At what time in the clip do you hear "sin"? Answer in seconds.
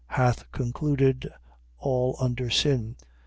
2.49-2.95